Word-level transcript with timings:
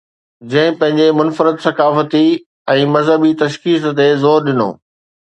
جنهن 0.51 0.77
پنهنجي 0.79 1.09
منفرد 1.17 1.59
ثقافتي 1.65 2.21
۽ 2.77 2.87
مذهبي 2.95 3.31
تشخص 3.43 3.87
تي 4.01 4.09
زور 4.25 4.49
ڏنو. 4.49 4.69